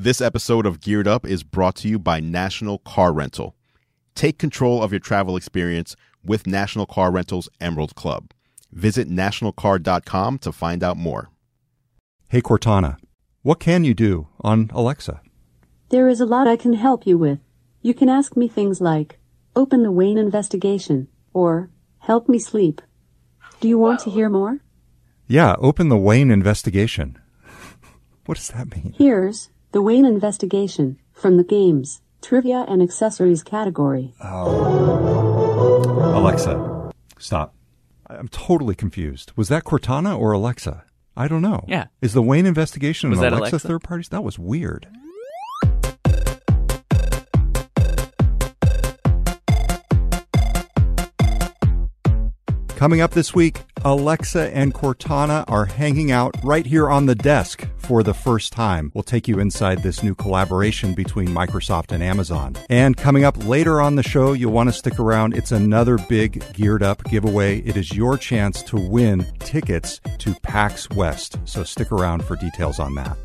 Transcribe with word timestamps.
This 0.00 0.20
episode 0.20 0.64
of 0.64 0.80
Geared 0.80 1.08
Up 1.08 1.26
is 1.26 1.42
brought 1.42 1.74
to 1.78 1.88
you 1.88 1.98
by 1.98 2.20
National 2.20 2.78
Car 2.78 3.12
Rental. 3.12 3.56
Take 4.14 4.38
control 4.38 4.80
of 4.80 4.92
your 4.92 5.00
travel 5.00 5.36
experience 5.36 5.96
with 6.24 6.46
National 6.46 6.86
Car 6.86 7.10
Rental's 7.10 7.48
Emerald 7.60 7.96
Club. 7.96 8.30
Visit 8.70 9.08
nationalcar.com 9.10 10.38
to 10.38 10.52
find 10.52 10.84
out 10.84 10.96
more. 10.96 11.30
Hey 12.28 12.40
Cortana, 12.40 12.96
what 13.42 13.58
can 13.58 13.82
you 13.82 13.92
do 13.92 14.28
on 14.40 14.70
Alexa? 14.72 15.20
There 15.88 16.06
is 16.06 16.20
a 16.20 16.26
lot 16.26 16.46
I 16.46 16.54
can 16.54 16.74
help 16.74 17.04
you 17.04 17.18
with. 17.18 17.40
You 17.82 17.92
can 17.92 18.08
ask 18.08 18.36
me 18.36 18.46
things 18.46 18.80
like, 18.80 19.18
open 19.56 19.82
the 19.82 19.90
Wayne 19.90 20.16
investigation, 20.16 21.08
or 21.34 21.70
help 21.98 22.28
me 22.28 22.38
sleep. 22.38 22.80
Do 23.58 23.66
you 23.66 23.78
want 23.78 23.98
to 24.02 24.10
hear 24.10 24.28
more? 24.28 24.60
Yeah, 25.26 25.56
open 25.58 25.88
the 25.88 25.96
Wayne 25.96 26.30
investigation. 26.30 27.18
what 28.26 28.38
does 28.38 28.50
that 28.50 28.70
mean? 28.70 28.94
Here's 28.96 29.50
the 29.72 29.82
Wayne 29.82 30.04
investigation 30.06 30.98
from 31.12 31.36
the 31.36 31.44
games, 31.44 32.00
trivia, 32.22 32.64
and 32.68 32.82
accessories 32.82 33.42
category. 33.42 34.14
Oh. 34.22 36.14
Alexa, 36.16 36.92
stop. 37.18 37.54
I'm 38.06 38.28
totally 38.28 38.74
confused. 38.74 39.32
Was 39.36 39.48
that 39.48 39.64
Cortana 39.64 40.18
or 40.18 40.32
Alexa? 40.32 40.84
I 41.16 41.28
don't 41.28 41.42
know. 41.42 41.64
Yeah. 41.68 41.86
Is 42.00 42.14
the 42.14 42.22
Wayne 42.22 42.46
investigation 42.46 43.10
Was 43.10 43.18
an 43.18 43.24
that 43.24 43.32
Alexa, 43.32 43.56
Alexa? 43.56 43.68
third 43.68 43.82
party? 43.82 44.06
That 44.10 44.24
was 44.24 44.38
weird. 44.38 44.88
Coming 52.76 53.00
up 53.00 53.10
this 53.10 53.34
week, 53.34 53.62
Alexa 53.84 54.54
and 54.54 54.72
Cortana 54.72 55.44
are 55.48 55.64
hanging 55.64 56.12
out 56.12 56.36
right 56.44 56.64
here 56.64 56.88
on 56.88 57.06
the 57.06 57.16
desk 57.16 57.67
for 57.88 58.02
the 58.02 58.12
first 58.12 58.52
time. 58.52 58.92
We'll 58.92 59.02
take 59.02 59.26
you 59.26 59.40
inside 59.40 59.82
this 59.82 60.02
new 60.02 60.14
collaboration 60.14 60.92
between 60.92 61.28
Microsoft 61.28 61.90
and 61.90 62.02
Amazon. 62.02 62.54
And 62.68 62.94
coming 62.94 63.24
up 63.24 63.46
later 63.46 63.80
on 63.80 63.96
the 63.96 64.02
show, 64.02 64.34
you'll 64.34 64.52
want 64.52 64.68
to 64.68 64.74
stick 64.74 65.00
around. 65.00 65.34
It's 65.34 65.52
another 65.52 65.96
big 65.96 66.44
Geared 66.52 66.82
Up 66.82 67.02
giveaway. 67.04 67.60
It 67.60 67.78
is 67.78 67.90
your 67.94 68.18
chance 68.18 68.62
to 68.64 68.76
win 68.76 69.26
tickets 69.38 70.02
to 70.18 70.34
PAX 70.42 70.90
West. 70.90 71.38
So 71.46 71.64
stick 71.64 71.90
around 71.90 72.26
for 72.26 72.36
details 72.36 72.78
on 72.78 72.94
that. 72.96 73.16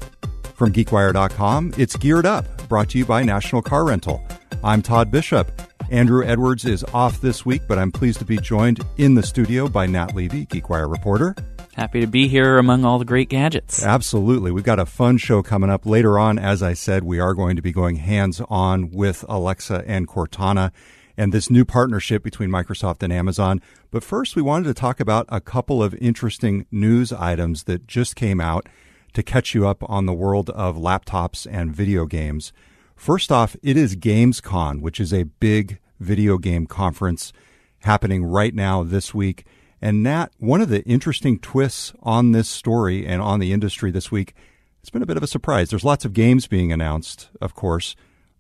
From 0.56 0.72
GeekWire.com, 0.72 1.74
it's 1.78 1.98
Geared 1.98 2.26
Up, 2.26 2.46
brought 2.70 2.90
to 2.92 2.98
you 2.98 3.06
by 3.06 3.22
National 3.22 3.62
Car 3.62 3.84
Rental. 3.84 4.26
I'm 4.64 4.82
Todd 4.82 5.12
Bishop. 5.12 5.52
Andrew 5.92 6.26
Edwards 6.26 6.64
is 6.64 6.86
off 6.94 7.20
this 7.20 7.46
week, 7.46 7.64
but 7.68 7.78
I'm 7.78 7.92
pleased 7.92 8.20
to 8.20 8.26
be 8.26 8.38
joined 8.38 8.80
in 8.96 9.16
the 9.16 9.24
studio 9.24 9.68
by 9.68 9.88
Nat 9.88 10.16
Levy, 10.16 10.46
GeekWire 10.46 10.90
reporter. 10.90 11.36
Happy 11.76 12.02
to 12.02 12.08
be 12.08 12.28
here 12.28 12.60
among 12.60 12.86
all 12.86 13.00
the 13.00 13.06
great 13.06 13.30
gadgets. 13.30 13.84
Absolutely. 13.84 14.52
We've 14.52 14.64
got 14.64 14.80
a 14.80 14.86
fun 14.86 15.18
show 15.18 15.42
coming 15.42 15.72
up 15.72 15.88
later 15.88 16.20
on. 16.20 16.38
As 16.38 16.62
I 16.62 16.74
said, 16.74 17.04
we 17.04 17.20
are 17.20 17.34
going 17.34 17.56
to 17.56 17.64
be 17.64 17.72
going 17.72 17.96
hands 17.96 18.40
on 18.48 18.92
with 18.92 19.26
Alexa 19.28 19.84
and 19.88 20.08
Cortana 20.08 20.72
and 21.18 21.34
this 21.34 21.50
new 21.50 21.66
partnership 21.66 22.22
between 22.22 22.50
Microsoft 22.50 23.02
and 23.02 23.12
Amazon. 23.12 23.60
But 23.90 24.04
first, 24.04 24.36
we 24.36 24.44
wanted 24.44 24.66
to 24.66 24.76
talk 24.76 25.00
about 25.00 25.26
a 25.30 25.42
couple 25.42 25.82
of 25.82 25.96
interesting 25.96 26.68
news 26.72 27.12
items 27.12 27.64
that 27.64 27.88
just 27.88 28.16
came 28.16 28.40
out 28.40 28.70
to 29.14 29.24
catch 29.24 29.56
you 29.56 29.68
up 29.68 29.84
on 29.90 30.06
the 30.06 30.14
world 30.14 30.52
of 30.52 30.78
laptops 30.78 31.48
and 31.52 31.76
video 31.76 32.06
games. 32.06 32.54
First 32.96 33.32
off, 33.32 33.56
it 33.64 33.78
is 33.78 33.96
Gamescom, 33.96 34.82
which 34.82 35.00
is 35.00 35.12
a 35.12 35.24
big 35.24 35.80
video 36.00 36.38
game 36.38 36.68
conference 36.68 37.34
happening 37.80 38.24
right 38.24 38.54
now 38.54 38.84
this 38.84 39.14
week. 39.14 39.46
And 39.84 40.02
Nat, 40.02 40.32
one 40.40 40.62
of 40.62 40.70
the 40.70 40.82
interesting 40.84 41.40
twists 41.40 41.92
on 42.02 42.32
this 42.32 42.48
story 42.48 43.06
and 43.06 43.22
on 43.22 43.42
the 43.42 43.52
industry 43.52 43.92
this 43.92 44.10
week, 44.10 44.34
it's 44.80 44.90
been 44.90 45.04
a 45.04 45.06
bit 45.06 45.18
of 45.18 45.24
a 45.24 45.28
surprise. 45.28 45.72
There's 45.72 45.84
lots 45.84 46.06
of 46.06 46.14
games 46.14 46.48
being 46.48 46.72
announced, 46.72 47.28
of 47.42 47.54
course, 47.54 47.94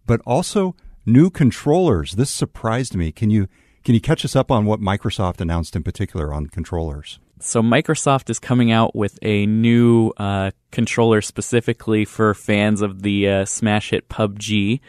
but 0.05 0.21
also 0.25 0.73
new 1.05 1.29
controllers. 1.29 2.13
This 2.13 2.29
surprised 2.29 2.95
me. 2.95 3.11
Can 3.11 3.29
you 3.29 3.49
can 3.83 3.93
you 3.93 3.99
catch 3.99 4.23
us 4.23 4.37
up 4.37 4.51
on 4.51 4.63
what 4.63 4.79
Microsoft 4.79 5.41
announced 5.41 5.75
in 5.75 5.83
particular 5.83 6.33
on 6.33 6.47
controllers? 6.47 7.19
So 7.41 7.61
Microsoft 7.61 8.29
is 8.29 8.39
coming 8.39 8.71
out 8.71 8.95
with 8.95 9.19
a 9.21 9.45
new 9.45 10.13
uh, 10.15 10.51
controller 10.71 11.19
specifically 11.19 12.05
for 12.05 12.33
fans 12.33 12.81
of 12.81 13.01
the 13.01 13.27
uh, 13.27 13.43
smash 13.43 13.89
hit 13.89 14.07
PUBG, 14.07 14.79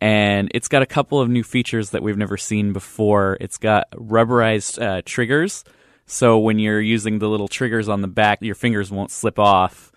and 0.00 0.50
it's 0.56 0.66
got 0.66 0.82
a 0.82 0.86
couple 0.86 1.20
of 1.20 1.28
new 1.28 1.44
features 1.44 1.90
that 1.90 2.02
we've 2.02 2.18
never 2.18 2.36
seen 2.36 2.72
before. 2.72 3.36
It's 3.40 3.58
got 3.58 3.88
rubberized 3.92 4.82
uh, 4.82 5.02
triggers, 5.04 5.62
so 6.10 6.38
when 6.38 6.58
you're 6.58 6.80
using 6.80 7.20
the 7.20 7.28
little 7.28 7.46
triggers 7.46 7.88
on 7.88 8.02
the 8.02 8.08
back, 8.08 8.42
your 8.42 8.56
fingers 8.56 8.90
won't 8.90 9.12
slip 9.12 9.38
off 9.38 9.92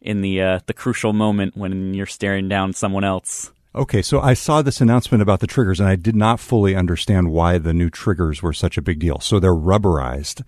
in 0.00 0.20
the 0.20 0.42
uh, 0.42 0.60
the 0.66 0.74
crucial 0.74 1.14
moment 1.14 1.56
when 1.56 1.94
you're 1.94 2.04
staring 2.04 2.48
down 2.48 2.74
someone 2.74 3.02
else. 3.02 3.50
Okay, 3.74 4.02
so 4.02 4.20
I 4.20 4.34
saw 4.34 4.60
this 4.60 4.80
announcement 4.80 5.22
about 5.22 5.40
the 5.40 5.46
triggers 5.46 5.80
and 5.80 5.88
I 5.88 5.96
did 5.96 6.14
not 6.14 6.38
fully 6.38 6.76
understand 6.76 7.32
why 7.32 7.58
the 7.58 7.72
new 7.72 7.90
triggers 7.90 8.42
were 8.42 8.52
such 8.52 8.76
a 8.76 8.82
big 8.82 9.00
deal. 9.00 9.18
So 9.20 9.40
they're 9.40 9.54
rubberized 9.54 10.42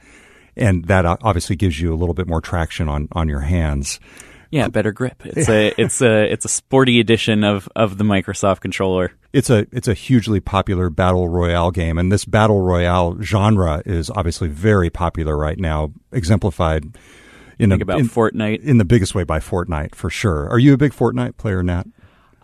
and 0.55 0.85
that 0.85 1.07
obviously 1.07 1.57
gives 1.57 1.81
you 1.81 1.93
a 1.93 1.97
little 1.97 2.15
bit 2.15 2.29
more 2.29 2.43
traction 2.43 2.89
on 2.89 3.09
on 3.13 3.29
your 3.29 3.41
hands. 3.41 3.99
Yeah, 4.51 4.69
better 4.69 4.93
grip. 4.93 5.25
It's 5.25 5.49
a 5.49 5.73
it's 5.81 6.01
a 6.01 6.33
it's 6.33 6.45
a 6.45 6.49
sporty 6.49 7.01
edition 7.01 7.45
of 7.45 7.69
of 7.75 7.99
the 7.99 8.05
Microsoft 8.05 8.61
controller. 8.61 9.13
It's 9.33 9.51
a 9.51 9.67
it's 9.73 9.89
a 9.89 9.95
hugely 9.95 10.41
popular 10.41 10.91
battle 10.91 11.29
royale 11.29 11.71
game, 11.71 11.99
and 11.99 12.11
this 12.11 12.25
battle 12.25 12.61
royale 12.61 13.21
genre 13.21 13.83
is 13.85 14.11
obviously 14.11 14.49
very 14.49 14.91
popular 14.91 15.37
right 15.37 15.59
now, 15.59 15.93
exemplified 16.13 16.85
in 17.59 17.71
Think 17.71 17.81
a, 17.81 17.85
about 17.85 18.01
in, 18.01 18.09
Fortnite. 18.09 18.63
in 18.63 18.79
the 18.79 18.85
biggest 18.85 19.15
way 19.15 19.25
by 19.25 19.41
Fortnite 19.41 19.95
for 19.95 20.11
sure. 20.11 20.49
Are 20.49 20.59
you 20.59 20.75
a 20.75 20.77
big 20.77 20.93
Fortnite 20.93 21.37
player, 21.37 21.63
Nat? 21.63 21.87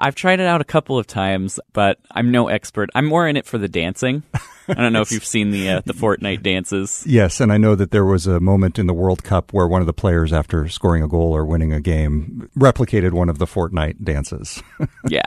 I've 0.03 0.17
tried 0.17 0.41
it 0.41 0.47
out 0.47 0.61
a 0.61 0.65
couple 0.65 0.99
of 0.99 1.07
times, 1.07 1.61
but 1.73 2.01
I'm 2.11 2.33
no 2.33 2.49
expert. 2.49 2.91
I'm 2.93 3.07
more 3.07 3.29
in 3.29 3.37
it 3.37 3.47
for 3.47 3.57
the 3.57 3.69
dancing. 3.69 4.25
I 4.67 4.75
don't 4.75 4.93
know 4.93 5.01
if 5.01 5.13
you've 5.13 5.25
seen 5.25 5.53
the 5.53 5.69
uh, 5.69 5.83
the 5.87 5.95
Fortnite 5.95 6.43
dances. 6.43 7.05
Yes, 7.07 7.41
and 7.41 7.53
I 7.53 7.57
know 7.57 7.77
that 7.77 7.93
there 7.93 8.05
was 8.05 8.27
a 8.27 8.41
moment 8.41 8.81
in 8.81 8.89
the 8.89 8.95
World 8.95 9.23
Cup 9.23 9.53
where 9.53 9.69
one 9.69 9.81
of 9.81 9.87
the 9.87 9.93
players, 9.93 10.33
after 10.33 10.69
scoring 10.69 11.05
a 11.05 11.09
goal 11.09 11.33
or 11.33 11.45
winning 11.45 11.73
a 11.73 11.81
game, 11.81 12.51
replicated 12.59 13.13
one 13.13 13.29
of 13.29 13.39
the 13.39 13.47
Fortnite 13.47 14.03
dances. 14.03 14.63
Yeah. 15.09 15.23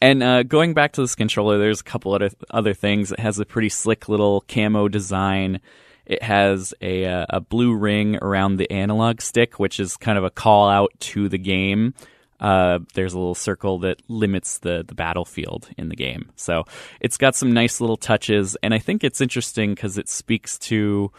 And 0.00 0.22
uh, 0.22 0.42
going 0.42 0.74
back 0.74 0.92
to 0.92 1.00
this 1.00 1.14
controller, 1.14 1.58
there's 1.58 1.80
a 1.80 1.84
couple 1.84 2.14
other 2.14 2.30
other 2.50 2.74
things. 2.74 3.12
It 3.12 3.20
has 3.20 3.38
a 3.38 3.44
pretty 3.44 3.68
slick 3.68 4.08
little 4.08 4.42
camo 4.48 4.88
design. 4.88 5.60
It 6.06 6.22
has 6.22 6.74
a 6.80 7.06
uh, 7.06 7.26
a 7.28 7.40
blue 7.40 7.74
ring 7.74 8.16
around 8.16 8.56
the 8.56 8.70
analog 8.70 9.20
stick, 9.20 9.58
which 9.58 9.80
is 9.80 9.96
kind 9.96 10.18
of 10.18 10.24
a 10.24 10.30
call 10.30 10.68
out 10.68 10.92
to 11.00 11.28
the 11.28 11.38
game. 11.38 11.94
Uh, 12.44 12.80
there's 12.92 13.14
a 13.14 13.18
little 13.18 13.34
circle 13.34 13.78
that 13.78 14.02
limits 14.06 14.58
the 14.58 14.84
the 14.86 14.94
battlefield 14.94 15.70
in 15.78 15.88
the 15.88 15.96
game. 15.96 16.30
So 16.36 16.64
it's 17.00 17.16
got 17.16 17.34
some 17.34 17.54
nice 17.54 17.80
little 17.80 17.96
touches, 17.96 18.54
and 18.62 18.74
I 18.74 18.78
think 18.78 19.02
it's 19.02 19.22
interesting 19.22 19.74
because 19.74 19.96
it 19.96 20.10
speaks 20.10 20.58
to 20.70 21.10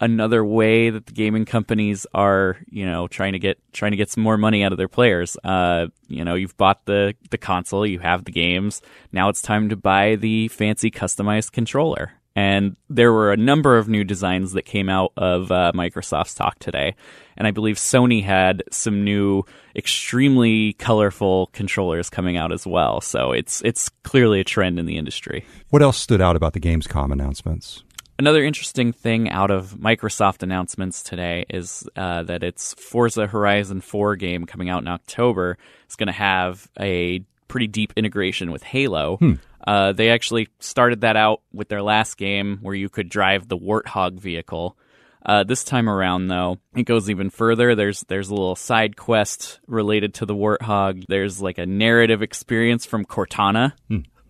another 0.00 0.44
way 0.44 0.90
that 0.90 1.06
the 1.06 1.12
gaming 1.12 1.44
companies 1.44 2.08
are, 2.12 2.56
you 2.68 2.84
know, 2.84 3.06
trying 3.06 3.34
to 3.34 3.38
get 3.38 3.56
trying 3.72 3.92
to 3.92 3.96
get 3.96 4.10
some 4.10 4.24
more 4.24 4.36
money 4.36 4.64
out 4.64 4.72
of 4.72 4.78
their 4.78 4.88
players. 4.88 5.36
Uh, 5.44 5.86
you 6.08 6.24
know, 6.24 6.34
you've 6.34 6.56
bought 6.56 6.86
the 6.86 7.14
the 7.30 7.38
console, 7.38 7.86
you 7.86 8.00
have 8.00 8.24
the 8.24 8.32
games. 8.32 8.82
Now 9.12 9.28
it's 9.28 9.42
time 9.42 9.68
to 9.68 9.76
buy 9.76 10.16
the 10.16 10.48
fancy 10.48 10.90
customized 10.90 11.52
controller. 11.52 12.14
And 12.34 12.76
there 12.88 13.12
were 13.12 13.32
a 13.32 13.36
number 13.36 13.76
of 13.76 13.88
new 13.88 14.04
designs 14.04 14.52
that 14.52 14.62
came 14.62 14.88
out 14.88 15.12
of 15.16 15.52
uh, 15.52 15.72
Microsoft's 15.74 16.34
talk 16.34 16.58
today. 16.58 16.94
And 17.36 17.46
I 17.46 17.50
believe 17.50 17.76
Sony 17.76 18.22
had 18.22 18.62
some 18.70 19.04
new, 19.04 19.44
extremely 19.76 20.74
colorful 20.74 21.48
controllers 21.52 22.08
coming 22.08 22.36
out 22.36 22.52
as 22.52 22.66
well. 22.66 23.00
So 23.00 23.32
it's 23.32 23.62
it's 23.62 23.88
clearly 24.02 24.40
a 24.40 24.44
trend 24.44 24.78
in 24.78 24.86
the 24.86 24.96
industry. 24.96 25.44
what 25.70 25.82
else 25.82 25.98
stood 25.98 26.20
out 26.20 26.36
about 26.36 26.52
the 26.52 26.60
Gamescom 26.60 27.12
announcements? 27.12 27.82
Another 28.18 28.44
interesting 28.44 28.92
thing 28.92 29.30
out 29.30 29.50
of 29.50 29.72
Microsoft 29.72 30.42
announcements 30.42 31.02
today 31.02 31.44
is 31.50 31.88
uh, 31.96 32.22
that 32.24 32.44
its 32.44 32.74
Forza 32.74 33.26
Horizon 33.26 33.80
4 33.80 34.16
game 34.16 34.46
coming 34.46 34.68
out 34.68 34.82
in 34.82 34.88
October 34.88 35.58
is 35.88 35.96
going 35.96 36.06
to 36.06 36.12
have 36.12 36.68
a 36.78 37.24
pretty 37.48 37.66
deep 37.66 37.92
integration 37.96 38.52
with 38.52 38.62
Halo. 38.62 39.18
Uh, 39.66 39.92
they 39.92 40.10
actually 40.10 40.48
started 40.58 41.02
that 41.02 41.16
out 41.16 41.42
with 41.52 41.68
their 41.68 41.82
last 41.82 42.16
game 42.16 42.58
where 42.62 42.74
you 42.74 42.88
could 42.88 43.08
drive 43.08 43.48
the 43.48 43.56
Warthog 43.58 44.18
vehicle. 44.18 44.76
Uh, 45.24 45.44
this 45.44 45.62
time 45.62 45.88
around, 45.88 46.26
though, 46.26 46.58
it 46.74 46.82
goes 46.82 47.08
even 47.08 47.30
further. 47.30 47.76
There's 47.76 48.00
there's 48.08 48.28
a 48.28 48.34
little 48.34 48.56
side 48.56 48.96
quest 48.96 49.60
related 49.68 50.14
to 50.14 50.26
the 50.26 50.34
Warthog. 50.34 51.04
There's 51.06 51.40
like 51.40 51.58
a 51.58 51.66
narrative 51.66 52.22
experience 52.22 52.86
from 52.86 53.04
Cortana. 53.04 53.72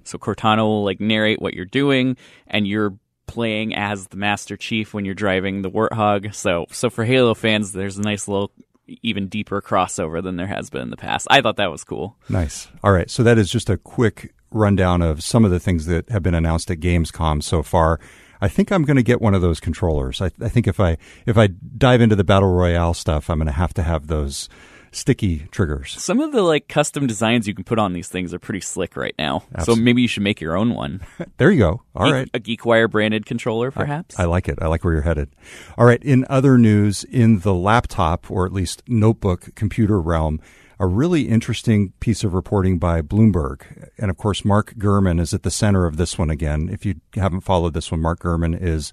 So 0.04 0.18
Cortana 0.18 0.58
will 0.58 0.84
like 0.84 1.00
narrate 1.00 1.40
what 1.40 1.54
you're 1.54 1.64
doing, 1.64 2.16
and 2.46 2.66
you're 2.66 2.94
playing 3.26 3.74
as 3.74 4.08
the 4.08 4.18
Master 4.18 4.58
Chief 4.58 4.92
when 4.92 5.06
you're 5.06 5.14
driving 5.14 5.62
the 5.62 5.70
Warthog. 5.70 6.34
So 6.34 6.66
so 6.70 6.90
for 6.90 7.04
Halo 7.06 7.34
fans, 7.34 7.72
there's 7.72 7.96
a 7.96 8.02
nice 8.02 8.28
little 8.28 8.52
even 9.00 9.28
deeper 9.28 9.62
crossover 9.62 10.22
than 10.22 10.36
there 10.36 10.46
has 10.46 10.68
been 10.68 10.82
in 10.82 10.90
the 10.90 10.96
past. 10.98 11.26
I 11.30 11.40
thought 11.40 11.56
that 11.56 11.70
was 11.70 11.84
cool. 11.84 12.18
Nice. 12.28 12.68
All 12.84 12.92
right. 12.92 13.08
So 13.08 13.22
that 13.22 13.38
is 13.38 13.50
just 13.50 13.70
a 13.70 13.78
quick 13.78 14.34
rundown 14.54 15.02
of 15.02 15.22
some 15.22 15.44
of 15.44 15.50
the 15.50 15.60
things 15.60 15.86
that 15.86 16.08
have 16.10 16.22
been 16.22 16.34
announced 16.34 16.70
at 16.70 16.80
Gamescom 16.80 17.42
so 17.42 17.62
far. 17.62 18.00
I 18.40 18.48
think 18.48 18.72
I'm 18.72 18.82
going 18.82 18.96
to 18.96 19.02
get 19.02 19.20
one 19.20 19.34
of 19.34 19.40
those 19.40 19.60
controllers. 19.60 20.20
I, 20.20 20.30
I 20.40 20.48
think 20.48 20.66
if 20.66 20.80
I 20.80 20.96
if 21.26 21.38
I 21.38 21.46
dive 21.46 22.00
into 22.00 22.16
the 22.16 22.24
battle 22.24 22.52
royale 22.52 22.92
stuff, 22.94 23.30
I'm 23.30 23.38
going 23.38 23.46
to 23.46 23.52
have 23.52 23.72
to 23.74 23.82
have 23.82 24.08
those 24.08 24.48
sticky 24.92 25.46
triggers. 25.50 25.92
Some 26.00 26.20
of 26.20 26.32
the 26.32 26.42
like 26.42 26.68
custom 26.68 27.06
designs 27.06 27.48
you 27.48 27.54
can 27.54 27.64
put 27.64 27.78
on 27.78 27.92
these 27.92 28.08
things 28.08 28.32
are 28.32 28.38
pretty 28.38 28.60
slick 28.60 28.96
right 28.96 29.14
now. 29.18 29.42
So 29.64 29.74
maybe 29.74 30.02
you 30.02 30.08
should 30.08 30.22
make 30.22 30.40
your 30.40 30.56
own 30.56 30.74
one. 30.74 31.00
There 31.38 31.50
you 31.50 31.58
go. 31.58 31.82
All 31.96 32.12
right. 32.12 32.28
A 32.34 32.38
GeekWire 32.38 32.90
branded 32.90 33.26
controller, 33.26 33.70
perhaps. 33.70 34.18
I 34.18 34.24
like 34.24 34.48
it. 34.48 34.58
I 34.60 34.66
like 34.66 34.84
where 34.84 34.92
you're 34.92 35.02
headed. 35.02 35.34
All 35.76 35.86
right. 35.86 36.02
In 36.02 36.24
other 36.28 36.58
news, 36.58 37.04
in 37.04 37.40
the 37.40 37.54
laptop 37.54 38.30
or 38.30 38.46
at 38.46 38.52
least 38.52 38.82
notebook 38.86 39.54
computer 39.54 40.00
realm, 40.00 40.40
a 40.82 40.86
really 40.88 41.28
interesting 41.28 41.92
piece 42.00 42.24
of 42.24 42.34
reporting 42.34 42.76
by 42.76 43.00
Bloomberg. 43.00 43.88
And 43.98 44.10
of 44.10 44.16
course, 44.16 44.44
Mark 44.44 44.74
Gurman 44.74 45.20
is 45.20 45.32
at 45.32 45.44
the 45.44 45.50
center 45.50 45.86
of 45.86 45.96
this 45.96 46.18
one 46.18 46.28
again. 46.28 46.68
If 46.68 46.84
you 46.84 46.96
haven't 47.14 47.42
followed 47.42 47.72
this 47.72 47.92
one, 47.92 48.00
Mark 48.00 48.18
Gurman 48.18 48.60
is 48.60 48.92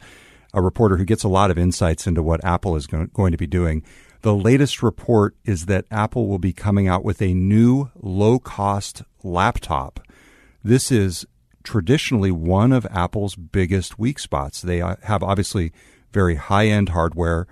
a 0.54 0.62
reporter 0.62 0.98
who 0.98 1.04
gets 1.04 1.24
a 1.24 1.28
lot 1.28 1.50
of 1.50 1.58
insights 1.58 2.06
into 2.06 2.22
what 2.22 2.46
Apple 2.46 2.76
is 2.76 2.86
going 2.86 3.32
to 3.32 3.38
be 3.38 3.48
doing. 3.48 3.84
The 4.22 4.36
latest 4.36 4.84
report 4.84 5.36
is 5.46 5.66
that 5.66 5.86
Apple 5.90 6.28
will 6.28 6.38
be 6.38 6.54
coming 6.54 6.88
out 6.88 7.04
with 7.04 7.24
a 7.24 7.34
new 7.34 7.90
low 7.96 8.38
cost 8.38 9.02
laptop. 9.24 10.00
This 10.64 10.92
is 10.92 11.26
traditionally 11.64 12.30
one 12.30 12.72
of 12.72 12.86
Apple's 12.92 13.36
biggest 13.36 13.98
weak 13.98 14.20
spots. 14.20 14.62
They 14.62 14.80
uh, 14.80 14.98
have 15.06 15.24
obviously 15.24 15.72
very 16.14 16.36
high 16.36 16.68
end 16.68 16.90
hardware 16.90 17.48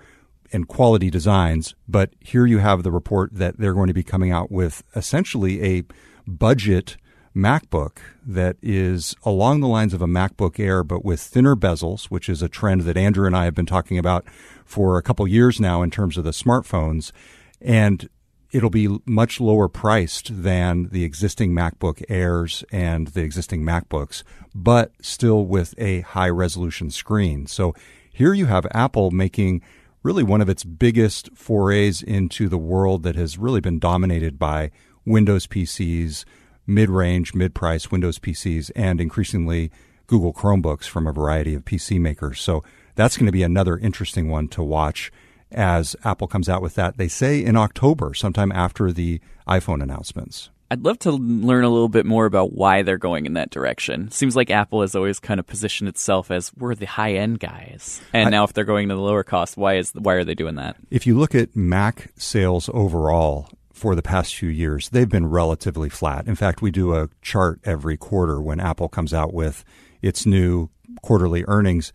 and 0.52 0.68
quality 0.68 1.10
designs, 1.10 1.74
but 1.86 2.10
here 2.20 2.46
you 2.46 2.58
have 2.58 2.82
the 2.82 2.90
report 2.90 3.34
that 3.34 3.58
they're 3.58 3.74
going 3.74 3.88
to 3.88 3.94
be 3.94 4.02
coming 4.02 4.30
out 4.30 4.50
with 4.50 4.82
essentially 4.94 5.62
a 5.62 5.84
budget 6.26 6.96
MacBook 7.36 7.98
that 8.26 8.56
is 8.60 9.14
along 9.24 9.60
the 9.60 9.68
lines 9.68 9.94
of 9.94 10.02
a 10.02 10.06
MacBook 10.06 10.58
Air, 10.58 10.82
but 10.82 11.04
with 11.04 11.20
thinner 11.20 11.54
bezels, 11.54 12.06
which 12.06 12.28
is 12.28 12.42
a 12.42 12.48
trend 12.48 12.82
that 12.82 12.96
Andrew 12.96 13.26
and 13.26 13.36
I 13.36 13.44
have 13.44 13.54
been 13.54 13.66
talking 13.66 13.98
about 13.98 14.24
for 14.64 14.98
a 14.98 15.02
couple 15.02 15.26
years 15.28 15.60
now 15.60 15.82
in 15.82 15.90
terms 15.90 16.16
of 16.16 16.24
the 16.24 16.30
smartphones. 16.30 17.12
And 17.60 18.08
it'll 18.50 18.70
be 18.70 18.98
much 19.06 19.40
lower 19.40 19.68
priced 19.68 20.42
than 20.42 20.88
the 20.90 21.04
existing 21.04 21.52
MacBook 21.52 22.02
Airs 22.08 22.64
and 22.72 23.08
the 23.08 23.22
existing 23.22 23.62
MacBooks, 23.62 24.22
but 24.54 24.92
still 25.00 25.44
with 25.46 25.74
a 25.78 26.00
high 26.00 26.30
resolution 26.30 26.90
screen. 26.90 27.46
So 27.46 27.74
here 28.10 28.34
you 28.34 28.46
have 28.46 28.66
Apple 28.72 29.10
making 29.10 29.62
really 30.02 30.22
one 30.22 30.40
of 30.40 30.48
its 30.48 30.64
biggest 30.64 31.30
forays 31.34 32.02
into 32.02 32.48
the 32.48 32.58
world 32.58 33.02
that 33.02 33.16
has 33.16 33.38
really 33.38 33.60
been 33.60 33.78
dominated 33.78 34.38
by 34.38 34.70
Windows 35.04 35.46
PCs, 35.46 36.24
mid 36.66 36.90
range, 36.90 37.34
mid 37.34 37.54
price 37.54 37.90
Windows 37.90 38.18
PCs, 38.18 38.70
and 38.76 39.00
increasingly 39.00 39.70
Google 40.06 40.32
Chromebooks 40.32 40.84
from 40.84 41.06
a 41.06 41.12
variety 41.12 41.54
of 41.54 41.64
PC 41.64 42.00
makers. 42.00 42.40
So 42.40 42.62
that's 42.94 43.16
going 43.16 43.26
to 43.26 43.32
be 43.32 43.42
another 43.42 43.76
interesting 43.78 44.28
one 44.28 44.48
to 44.48 44.62
watch 44.62 45.12
as 45.50 45.96
Apple 46.04 46.26
comes 46.26 46.48
out 46.48 46.62
with 46.62 46.74
that. 46.74 46.96
They 46.96 47.08
say 47.08 47.42
in 47.42 47.56
October, 47.56 48.14
sometime 48.14 48.52
after 48.52 48.92
the 48.92 49.20
iPhone 49.46 49.82
announcements. 49.82 50.50
I'd 50.70 50.84
love 50.84 50.98
to 51.00 51.12
learn 51.12 51.64
a 51.64 51.68
little 51.70 51.88
bit 51.88 52.04
more 52.04 52.26
about 52.26 52.52
why 52.52 52.82
they're 52.82 52.98
going 52.98 53.24
in 53.24 53.32
that 53.34 53.50
direction. 53.50 54.10
Seems 54.10 54.36
like 54.36 54.50
Apple 54.50 54.82
has 54.82 54.94
always 54.94 55.18
kind 55.18 55.40
of 55.40 55.46
positioned 55.46 55.88
itself 55.88 56.30
as 56.30 56.52
we're 56.56 56.74
the 56.74 56.86
high 56.86 57.14
end 57.14 57.40
guys, 57.40 58.00
and 58.12 58.28
I- 58.28 58.30
now 58.30 58.44
if 58.44 58.52
they're 58.52 58.64
going 58.64 58.88
to 58.90 58.94
the 58.94 59.00
lower 59.00 59.24
cost, 59.24 59.56
why 59.56 59.76
is 59.76 59.92
why 59.92 60.14
are 60.14 60.24
they 60.24 60.34
doing 60.34 60.56
that? 60.56 60.76
If 60.90 61.06
you 61.06 61.18
look 61.18 61.34
at 61.34 61.56
Mac 61.56 62.12
sales 62.16 62.68
overall 62.74 63.48
for 63.72 63.94
the 63.94 64.02
past 64.02 64.34
few 64.34 64.48
years, 64.50 64.90
they've 64.90 65.08
been 65.08 65.26
relatively 65.26 65.88
flat. 65.88 66.26
In 66.26 66.34
fact, 66.34 66.60
we 66.60 66.70
do 66.70 66.94
a 66.94 67.08
chart 67.22 67.60
every 67.64 67.96
quarter 67.96 68.40
when 68.40 68.60
Apple 68.60 68.88
comes 68.88 69.14
out 69.14 69.32
with 69.32 69.64
its 70.02 70.26
new 70.26 70.68
quarterly 71.00 71.44
earnings, 71.48 71.92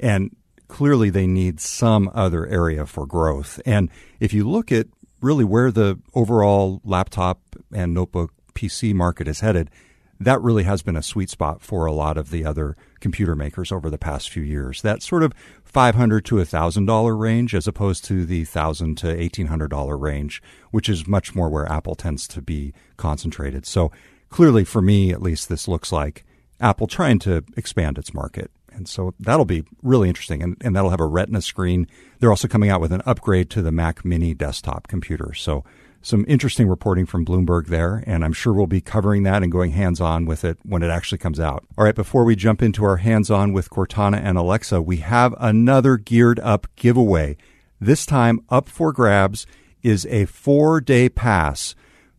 and 0.00 0.34
clearly 0.66 1.10
they 1.10 1.26
need 1.28 1.60
some 1.60 2.10
other 2.12 2.46
area 2.46 2.86
for 2.86 3.06
growth. 3.06 3.60
And 3.64 3.88
if 4.18 4.32
you 4.32 4.48
look 4.48 4.72
at 4.72 4.86
really 5.20 5.44
where 5.44 5.70
the 5.70 5.98
overall 6.14 6.80
laptop 6.84 7.40
and 7.76 7.92
notebook 7.94 8.32
PC 8.54 8.94
market 8.94 9.28
is 9.28 9.40
headed, 9.40 9.70
that 10.18 10.40
really 10.40 10.64
has 10.64 10.82
been 10.82 10.96
a 10.96 11.02
sweet 11.02 11.28
spot 11.28 11.60
for 11.60 11.84
a 11.84 11.92
lot 11.92 12.16
of 12.16 12.30
the 12.30 12.44
other 12.44 12.74
computer 13.00 13.34
makers 13.34 13.70
over 13.70 13.90
the 13.90 13.98
past 13.98 14.30
few 14.30 14.42
years. 14.42 14.80
That 14.80 15.02
sort 15.02 15.22
of 15.22 15.34
five 15.62 15.94
hundred 15.94 16.24
to 16.26 16.42
thousand 16.44 16.86
dollar 16.86 17.14
range, 17.14 17.54
as 17.54 17.68
opposed 17.68 18.04
to 18.06 18.24
the 18.24 18.44
thousand 18.44 18.96
to 18.98 19.10
eighteen 19.10 19.48
hundred 19.48 19.68
dollar 19.68 19.96
range, 19.96 20.42
which 20.70 20.88
is 20.88 21.06
much 21.06 21.34
more 21.34 21.50
where 21.50 21.70
Apple 21.70 21.94
tends 21.94 22.26
to 22.28 22.40
be 22.40 22.72
concentrated. 22.96 23.66
So 23.66 23.92
clearly, 24.30 24.64
for 24.64 24.80
me 24.80 25.10
at 25.10 25.22
least, 25.22 25.48
this 25.48 25.68
looks 25.68 25.92
like 25.92 26.24
Apple 26.60 26.86
trying 26.86 27.18
to 27.20 27.44
expand 27.56 27.98
its 27.98 28.14
market. 28.14 28.50
And 28.72 28.88
so 28.88 29.14
that'll 29.18 29.46
be 29.46 29.64
really 29.82 30.08
interesting. 30.08 30.42
And, 30.42 30.56
and 30.60 30.76
that'll 30.76 30.90
have 30.90 31.00
a 31.00 31.06
Retina 31.06 31.40
screen. 31.40 31.86
They're 32.18 32.30
also 32.30 32.46
coming 32.46 32.68
out 32.68 32.80
with 32.80 32.92
an 32.92 33.02
upgrade 33.06 33.48
to 33.50 33.62
the 33.62 33.72
Mac 33.72 34.04
Mini 34.04 34.34
desktop 34.34 34.86
computer. 34.86 35.32
So 35.32 35.64
some 36.02 36.24
interesting 36.28 36.68
reporting 36.68 37.06
from 37.06 37.24
Bloomberg 37.24 37.66
there. 37.66 38.02
And 38.06 38.24
I'm 38.24 38.32
sure 38.32 38.52
we'll 38.52 38.66
be 38.66 38.80
covering 38.80 39.22
that 39.24 39.42
and 39.42 39.50
going 39.50 39.72
hands 39.72 40.00
on 40.00 40.24
with 40.24 40.44
it 40.44 40.58
when 40.62 40.82
it 40.82 40.90
actually 40.90 41.18
comes 41.18 41.40
out. 41.40 41.64
All 41.76 41.84
right. 41.84 41.94
Before 41.94 42.24
we 42.24 42.36
jump 42.36 42.62
into 42.62 42.84
our 42.84 42.98
hands 42.98 43.30
on 43.30 43.52
with 43.52 43.70
Cortana 43.70 44.20
and 44.22 44.38
Alexa, 44.38 44.82
we 44.82 44.98
have 44.98 45.34
another 45.38 45.96
geared 45.96 46.40
up 46.40 46.66
giveaway. 46.76 47.36
This 47.80 48.06
time 48.06 48.40
up 48.48 48.68
for 48.68 48.92
grabs 48.92 49.46
is 49.82 50.06
a 50.06 50.24
four 50.26 50.80
day 50.80 51.08
pass 51.08 51.74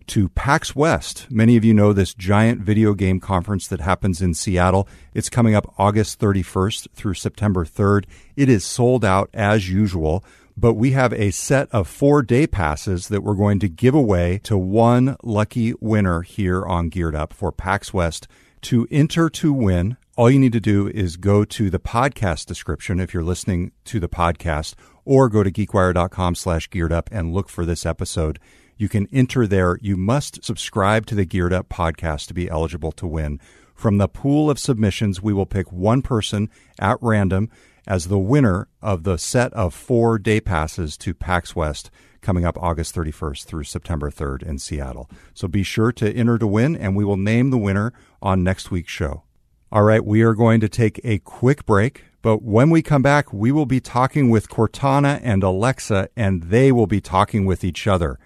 to 0.08 0.30
PAX 0.30 0.76
West. 0.76 1.28
Many 1.30 1.58
of 1.58 1.66
you 1.66 1.74
know 1.74 1.92
this 1.92 2.14
giant 2.14 2.62
video 2.62 2.94
game 2.94 3.20
conference 3.20 3.68
that 3.68 3.82
happens 3.82 4.22
in 4.22 4.34
Seattle. 4.34 4.88
It's 5.14 5.30
coming 5.30 5.54
up 5.54 5.74
August 5.78 6.20
31st 6.20 6.88
through 6.94 7.16
September 7.16 7.66
3rd. 7.66 8.06
It 8.36 8.48
is 8.48 8.64
sold 8.64 9.04
out 9.04 9.30
as 9.34 9.70
usual, 9.70 10.24
but 10.58 10.74
we 10.74 10.92
have 10.92 11.14
a 11.14 11.30
set 11.30 11.70
of 11.72 11.88
four 11.88 12.24
day 12.24 12.48
passes 12.48 13.10
that 13.10 13.22
we're 13.22 13.36
going 13.36 13.60
to 13.60 13.70
give 13.70 13.94
away 13.94 14.40
to 14.40 14.58
one 14.58 15.16
lucky 15.24 15.74
winner 15.80 16.24
here 16.24 16.66
on 16.66 16.90
Geared 16.90 17.16
Up 17.16 17.32
for 17.32 17.52
PAX 17.52 17.94
West. 17.94 18.28
To 18.64 18.88
enter 18.90 19.30
to 19.30 19.54
win, 19.54 19.98
all 20.18 20.32
you 20.32 20.40
need 20.40 20.54
to 20.54 20.60
do 20.60 20.88
is 20.88 21.16
go 21.16 21.46
to 21.46 21.70
the 21.70 21.80
podcast 21.80 22.48
description 22.48 23.00
if 23.00 23.14
you're 23.14 23.24
listening 23.24 23.72
to 23.86 24.00
the 24.00 24.10
podcast 24.10 24.74
or 25.06 25.30
go 25.30 25.44
to 25.44 25.52
geekwire.com 25.52 26.34
slash 26.34 26.68
geared 26.72 26.92
up 26.92 27.08
and 27.12 27.34
look 27.34 27.50
for 27.50 27.64
this 27.64 27.86
episode. 27.86 28.40
You 28.78 28.90
can 28.90 29.08
enter 29.14 29.46
there. 29.46 29.78
You 29.82 29.96
must 29.96 30.44
subscribe 30.44 31.06
to 31.06 31.16
the 31.16 31.26
Geared 31.26 31.54
Up 31.54 31.70
podcast 31.70 32.28
to 32.28 32.34
be 32.34 32.50
eligible 32.50 32.92
to 32.94 33.06
win. 33.06 33.40
From 33.76 34.00
the 34.00 34.08
pool 34.08 34.50
of 34.50 34.58
submissions, 34.58 35.22
we 35.22 35.34
will 35.34 35.46
pick 35.46 35.72
one 35.72 36.02
person 36.02 36.50
at 36.80 36.98
random 37.00 37.52
as 37.88 38.08
the 38.08 38.20
winner 38.20 38.68
of 38.82 39.04
the 39.04 39.18
set 39.18 39.54
of 39.54 39.74
four 39.74 40.20
day 40.20 40.40
passes 40.40 40.98
to 40.98 41.14
PAX 41.14 41.56
West 41.56 41.90
coming 42.22 42.46
up 42.46 42.62
August 42.62 42.94
31st 42.94 43.46
through 43.46 43.64
September 43.64 44.12
3rd 44.12 44.44
in 44.44 44.60
Seattle. 44.60 45.10
So 45.34 45.48
be 45.48 45.64
sure 45.64 45.92
to 45.94 46.14
enter 46.14 46.38
to 46.38 46.48
win, 46.48 46.76
and 46.76 46.96
we 46.96 47.06
will 47.06 47.18
name 47.18 47.50
the 47.50 47.58
winner 47.58 47.94
on 48.22 48.44
next 48.44 48.70
week's 48.70 48.92
show. 48.92 49.24
All 49.72 49.84
right, 49.84 50.04
we 50.04 50.22
are 50.22 50.34
going 50.34 50.60
to 50.60 50.70
take 50.70 51.00
a 51.04 51.20
quick 51.20 51.66
break, 51.66 52.04
but 52.22 52.42
when 52.42 52.70
we 52.70 52.82
come 52.82 53.02
back, 53.02 53.32
we 53.32 53.52
will 53.52 53.66
be 53.66 53.80
talking 53.80 54.30
with 54.30 54.50
Cortana 54.50 55.20
and 55.24 55.44
Alexa, 55.44 56.10
and 56.16 56.44
they 56.44 56.72
will 56.72 56.88
be 56.88 57.02
talking 57.02 57.46
with 57.46 57.64
each 57.64 57.88
other. 57.88 58.20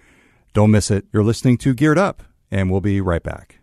Don't 0.53 0.71
miss 0.71 0.91
it. 0.91 1.05
You're 1.13 1.23
listening 1.23 1.57
to 1.59 1.73
Geared 1.73 1.97
Up, 1.97 2.23
and 2.49 2.69
we'll 2.69 2.81
be 2.81 3.01
right 3.01 3.23
back. 3.23 3.60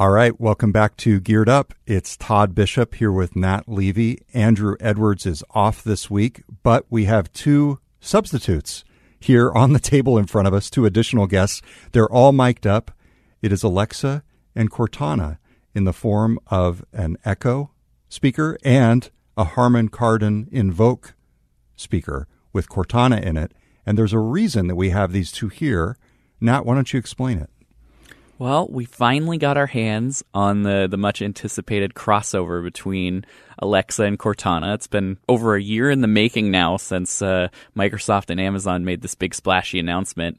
All 0.00 0.10
right, 0.10 0.40
welcome 0.40 0.70
back 0.70 0.96
to 0.98 1.18
Geared 1.18 1.48
Up. 1.48 1.74
It's 1.84 2.16
Todd 2.16 2.54
Bishop 2.54 2.94
here 2.94 3.10
with 3.10 3.34
Nat 3.34 3.64
Levy. 3.66 4.20
Andrew 4.32 4.76
Edwards 4.78 5.26
is 5.26 5.42
off 5.50 5.82
this 5.82 6.08
week, 6.08 6.44
but 6.62 6.86
we 6.88 7.06
have 7.06 7.32
two 7.32 7.80
substitutes 7.98 8.84
here 9.18 9.50
on 9.50 9.72
the 9.72 9.80
table 9.80 10.16
in 10.16 10.26
front 10.26 10.46
of 10.46 10.54
us, 10.54 10.70
two 10.70 10.86
additional 10.86 11.26
guests. 11.26 11.62
They're 11.90 12.08
all 12.08 12.30
mic'd 12.30 12.64
up. 12.64 12.92
It 13.42 13.50
is 13.50 13.64
Alexa 13.64 14.22
and 14.54 14.70
Cortana 14.70 15.38
in 15.74 15.82
the 15.82 15.92
form 15.92 16.38
of 16.46 16.84
an 16.92 17.16
Echo 17.24 17.72
speaker 18.08 18.56
and 18.62 19.10
a 19.36 19.42
Harman 19.42 19.88
Kardon 19.88 20.46
Invoke 20.52 21.16
speaker 21.74 22.28
with 22.52 22.68
Cortana 22.68 23.20
in 23.20 23.36
it. 23.36 23.50
And 23.84 23.98
there's 23.98 24.12
a 24.12 24.20
reason 24.20 24.68
that 24.68 24.76
we 24.76 24.90
have 24.90 25.10
these 25.10 25.32
two 25.32 25.48
here. 25.48 25.96
Nat, 26.40 26.64
why 26.64 26.76
don't 26.76 26.92
you 26.92 27.00
explain 27.00 27.38
it? 27.38 27.50
Well, 28.38 28.68
we 28.70 28.84
finally 28.84 29.36
got 29.36 29.56
our 29.56 29.66
hands 29.66 30.22
on 30.32 30.62
the, 30.62 30.86
the 30.88 30.96
much 30.96 31.20
anticipated 31.20 31.94
crossover 31.94 32.62
between 32.62 33.26
Alexa 33.58 34.04
and 34.04 34.16
Cortana. 34.16 34.74
It's 34.74 34.86
been 34.86 35.18
over 35.28 35.56
a 35.56 35.62
year 35.62 35.90
in 35.90 36.02
the 36.02 36.06
making 36.06 36.52
now 36.52 36.76
since 36.76 37.20
uh, 37.20 37.48
Microsoft 37.76 38.30
and 38.30 38.40
Amazon 38.40 38.84
made 38.84 39.02
this 39.02 39.16
big 39.16 39.34
splashy 39.34 39.80
announcement. 39.80 40.38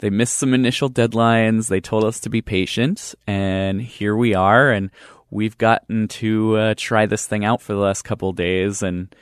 They 0.00 0.10
missed 0.10 0.36
some 0.36 0.52
initial 0.52 0.90
deadlines. 0.90 1.68
They 1.68 1.80
told 1.80 2.04
us 2.04 2.20
to 2.20 2.28
be 2.28 2.42
patient, 2.42 3.14
and 3.26 3.80
here 3.80 4.14
we 4.14 4.34
are. 4.34 4.70
And 4.70 4.90
we've 5.30 5.56
gotten 5.56 6.08
to 6.08 6.56
uh, 6.58 6.74
try 6.76 7.06
this 7.06 7.26
thing 7.26 7.46
out 7.46 7.62
for 7.62 7.72
the 7.72 7.78
last 7.78 8.02
couple 8.02 8.28
of 8.28 8.36
days 8.36 8.82
and 8.82 9.14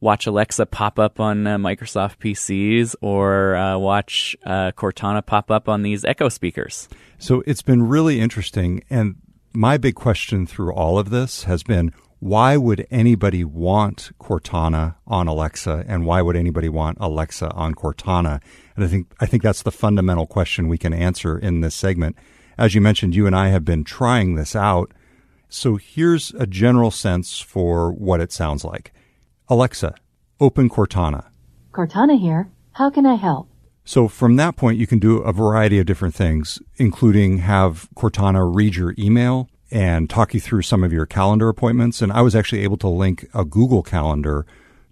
watch 0.00 0.26
Alexa 0.26 0.66
pop 0.66 0.98
up 0.98 1.20
on 1.20 1.46
uh, 1.46 1.56
Microsoft 1.56 2.18
PCs 2.18 2.96
or 3.00 3.56
uh, 3.56 3.78
watch 3.78 4.36
uh, 4.44 4.72
Cortana 4.72 5.24
pop 5.24 5.50
up 5.50 5.70
on 5.70 5.80
these 5.80 6.04
Echo 6.04 6.28
speakers. 6.28 6.86
So 7.20 7.42
it's 7.46 7.60
been 7.60 7.82
really 7.82 8.18
interesting. 8.18 8.82
And 8.88 9.16
my 9.52 9.76
big 9.76 9.94
question 9.94 10.46
through 10.46 10.72
all 10.72 10.98
of 10.98 11.10
this 11.10 11.44
has 11.44 11.62
been 11.62 11.92
why 12.18 12.56
would 12.56 12.86
anybody 12.90 13.44
want 13.44 14.10
Cortana 14.18 14.96
on 15.06 15.28
Alexa 15.28 15.84
and 15.86 16.06
why 16.06 16.22
would 16.22 16.34
anybody 16.34 16.70
want 16.70 16.96
Alexa 16.98 17.50
on 17.52 17.74
Cortana? 17.74 18.40
And 18.74 18.84
I 18.84 18.88
think 18.88 19.12
I 19.20 19.26
think 19.26 19.42
that's 19.42 19.62
the 19.62 19.70
fundamental 19.70 20.26
question 20.26 20.68
we 20.68 20.78
can 20.78 20.94
answer 20.94 21.38
in 21.38 21.60
this 21.60 21.74
segment. 21.74 22.16
As 22.56 22.74
you 22.74 22.80
mentioned, 22.80 23.14
you 23.14 23.26
and 23.26 23.36
I 23.36 23.48
have 23.48 23.66
been 23.66 23.84
trying 23.84 24.34
this 24.34 24.56
out. 24.56 24.92
So 25.50 25.76
here's 25.76 26.32
a 26.34 26.46
general 26.46 26.90
sense 26.90 27.38
for 27.38 27.92
what 27.92 28.20
it 28.20 28.32
sounds 28.32 28.64
like. 28.64 28.92
Alexa, 29.48 29.94
open 30.40 30.70
Cortana. 30.70 31.26
Cortana 31.72 32.18
here. 32.18 32.50
How 32.72 32.88
can 32.88 33.04
I 33.04 33.16
help? 33.16 33.49
So 33.90 34.06
from 34.06 34.36
that 34.36 34.54
point, 34.54 34.78
you 34.78 34.86
can 34.86 35.00
do 35.00 35.16
a 35.16 35.32
variety 35.32 35.80
of 35.80 35.86
different 35.86 36.14
things, 36.14 36.60
including 36.76 37.38
have 37.38 37.88
Cortana 37.96 38.48
read 38.54 38.76
your 38.76 38.94
email, 38.96 39.48
and 39.68 40.08
talk 40.08 40.32
you 40.32 40.38
through 40.38 40.62
some 40.62 40.84
of 40.84 40.92
your 40.92 41.06
calendar 41.06 41.48
appointments. 41.48 42.00
And 42.00 42.12
I 42.12 42.20
was 42.20 42.36
actually 42.36 42.62
able 42.62 42.76
to 42.76 42.88
link 42.88 43.26
a 43.34 43.44
Google 43.44 43.82
Calendar 43.82 44.46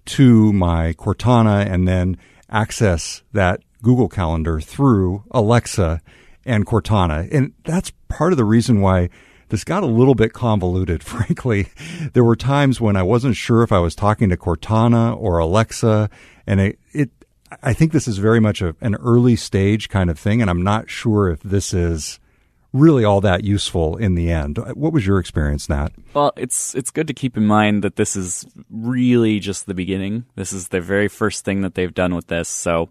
to 0.07 0.53
my 0.53 0.95
Cortana 0.95 1.65
and 1.65 1.87
then 1.87 2.17
access 2.51 3.23
that 3.33 3.61
Google 3.85 4.09
Calendar 4.09 4.61
through 4.61 5.23
Alexa 5.31 6.03
and 6.45 6.67
Cortana. 6.67 7.29
And 7.31 7.53
that's 7.63 7.93
part 8.09 8.33
of 8.33 8.37
the 8.37 8.45
reason 8.45 8.81
why 8.81 9.11
this 9.51 9.63
got 9.63 9.85
a 9.85 9.87
little 9.87 10.17
bit 10.17 10.33
convoluted, 10.33 11.03
frankly. 11.05 11.69
There 12.15 12.25
were 12.25 12.35
times 12.35 12.81
when 12.81 12.97
I 12.97 13.05
wasn't 13.05 13.37
sure 13.37 13.63
if 13.63 13.71
I 13.71 13.79
was 13.79 13.95
talking 13.95 14.29
to 14.31 14.37
Cortana 14.37 15.17
or 15.17 15.39
Alexa, 15.39 16.11
and 16.49 16.61
it, 16.61 16.81
it 16.93 17.11
I 17.63 17.73
think 17.73 17.93
this 17.93 18.09
is 18.09 18.19
very 18.19 18.41
much 18.41 18.63
a, 18.63 18.75
an 18.81 18.95
early 18.97 19.37
stage 19.37 19.89
kind 19.89 20.11
of 20.11 20.19
thing, 20.19 20.41
and 20.41 20.51
I'm 20.51 20.63
not 20.63 20.91
sure 20.91 21.31
if 21.31 21.41
this 21.43 21.73
is 21.73 22.21
really 22.73 23.05
all 23.05 23.21
that 23.23 23.45
useful 23.45 23.97
in 23.97 24.15
the 24.15 24.31
end. 24.31 24.59
What 24.75 24.93
was 24.93 25.07
your 25.07 25.19
experience, 25.19 25.69
Nat? 25.69 25.93
Well, 26.15 26.33
it's 26.37 26.75
it's 26.75 26.91
good 26.91 27.07
to 27.07 27.15
keep 27.15 27.37
in 27.37 27.47
mind 27.47 27.83
that 27.85 27.97
this 27.97 28.17
is 28.17 28.47
really 28.71 29.41
just 29.41 29.67
the 29.67 29.75
beginning. 29.75 30.27
This 30.35 30.53
is 30.53 30.69
the 30.69 30.81
very 30.81 31.09
first 31.09 31.45
thing 31.45 31.63
that 31.63 31.75
they've 31.75 31.95
done 31.95 32.15
with 32.15 32.27
this, 32.27 32.49
so 32.49 32.91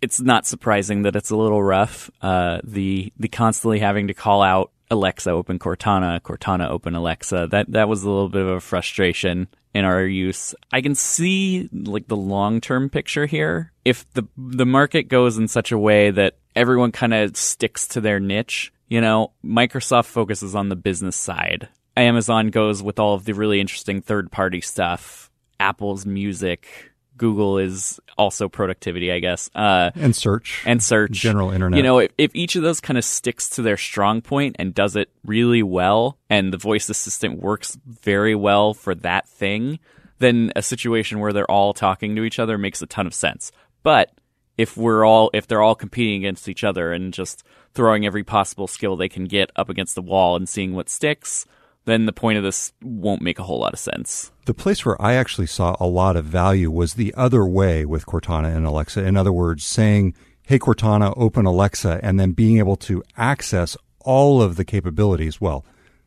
it's 0.00 0.20
not 0.20 0.46
surprising 0.46 1.02
that 1.02 1.16
it's 1.16 1.30
a 1.30 1.36
little 1.36 1.62
rough. 1.62 2.10
Uh, 2.22 2.60
the 2.64 3.12
the 3.18 3.28
constantly 3.28 3.78
having 3.78 4.08
to 4.08 4.14
call 4.14 4.42
out 4.42 4.70
Alexa 4.90 5.30
open 5.30 5.58
Cortana, 5.58 6.20
Cortana 6.20 6.68
open 6.70 6.94
Alexa. 6.94 7.48
That 7.50 7.72
that 7.72 7.88
was 7.88 8.02
a 8.02 8.10
little 8.10 8.28
bit 8.28 8.42
of 8.42 8.48
a 8.48 8.60
frustration 8.60 9.48
in 9.74 9.84
our 9.84 10.04
use. 10.04 10.54
I 10.72 10.80
can 10.80 10.94
see 10.94 11.68
like 11.72 12.08
the 12.08 12.16
long 12.16 12.60
term 12.60 12.88
picture 12.88 13.26
here. 13.26 13.72
If 13.84 14.10
the 14.14 14.24
the 14.36 14.66
market 14.66 15.04
goes 15.04 15.36
in 15.38 15.48
such 15.48 15.72
a 15.72 15.78
way 15.78 16.10
that 16.10 16.36
everyone 16.56 16.92
kind 16.92 17.14
of 17.14 17.36
sticks 17.36 17.86
to 17.88 18.00
their 18.00 18.20
niche, 18.20 18.72
you 18.88 19.00
know, 19.00 19.32
Microsoft 19.44 20.06
focuses 20.06 20.54
on 20.54 20.68
the 20.68 20.76
business 20.76 21.16
side. 21.16 21.68
Amazon 21.96 22.48
goes 22.48 22.82
with 22.82 22.98
all 22.98 23.14
of 23.14 23.24
the 23.24 23.34
really 23.34 23.60
interesting 23.60 24.00
third 24.00 24.30
party 24.32 24.60
stuff. 24.60 25.30
Apple's 25.60 26.04
music. 26.04 26.92
Google 27.16 27.58
is 27.58 28.00
also 28.18 28.48
productivity, 28.48 29.12
I 29.12 29.20
guess. 29.20 29.48
Uh, 29.54 29.92
and 29.94 30.16
search. 30.16 30.62
And 30.66 30.82
search. 30.82 31.12
General 31.12 31.52
internet. 31.52 31.76
You 31.76 31.84
know, 31.84 31.98
if, 31.98 32.10
if 32.18 32.34
each 32.34 32.56
of 32.56 32.62
those 32.62 32.80
kind 32.80 32.98
of 32.98 33.04
sticks 33.04 33.48
to 33.50 33.62
their 33.62 33.76
strong 33.76 34.20
point 34.20 34.56
and 34.58 34.74
does 34.74 34.96
it 34.96 35.10
really 35.24 35.62
well, 35.62 36.18
and 36.28 36.52
the 36.52 36.58
voice 36.58 36.88
assistant 36.88 37.40
works 37.40 37.78
very 37.86 38.34
well 38.34 38.74
for 38.74 38.96
that 38.96 39.28
thing, 39.28 39.78
then 40.18 40.52
a 40.56 40.62
situation 40.62 41.20
where 41.20 41.32
they're 41.32 41.50
all 41.50 41.72
talking 41.72 42.16
to 42.16 42.24
each 42.24 42.38
other 42.40 42.58
makes 42.58 42.82
a 42.82 42.86
ton 42.86 43.06
of 43.06 43.14
sense. 43.14 43.52
But 43.84 44.10
if 44.58 44.76
we're 44.76 45.04
all, 45.04 45.30
if 45.32 45.46
they're 45.46 45.62
all 45.62 45.76
competing 45.76 46.16
against 46.16 46.48
each 46.48 46.64
other 46.64 46.92
and 46.92 47.14
just 47.14 47.44
throwing 47.74 48.04
every 48.04 48.24
possible 48.24 48.66
skill 48.66 48.96
they 48.96 49.08
can 49.08 49.26
get 49.26 49.52
up 49.54 49.68
against 49.68 49.94
the 49.94 50.02
wall 50.02 50.34
and 50.34 50.48
seeing 50.48 50.74
what 50.74 50.88
sticks, 50.88 51.46
then 51.84 52.06
the 52.06 52.12
point 52.12 52.38
of 52.38 52.44
this 52.44 52.72
won't 52.82 53.22
make 53.22 53.38
a 53.38 53.42
whole 53.42 53.60
lot 53.60 53.74
of 53.74 53.78
sense. 53.78 54.32
The 54.46 54.54
place 54.54 54.84
where 54.84 55.00
I 55.00 55.14
actually 55.14 55.46
saw 55.46 55.76
a 55.78 55.86
lot 55.86 56.16
of 56.16 56.24
value 56.24 56.70
was 56.70 56.94
the 56.94 57.14
other 57.14 57.44
way 57.44 57.84
with 57.84 58.06
Cortana 58.06 58.54
and 58.56 58.66
Alexa. 58.66 59.04
In 59.04 59.16
other 59.16 59.32
words, 59.32 59.64
saying, 59.64 60.14
Hey, 60.46 60.58
Cortana, 60.58 61.12
open 61.16 61.46
Alexa, 61.46 62.00
and 62.02 62.18
then 62.18 62.32
being 62.32 62.58
able 62.58 62.76
to 62.76 63.02
access 63.16 63.76
all 64.00 64.42
of 64.42 64.56
the 64.56 64.64
capabilities, 64.64 65.40
well, 65.40 65.64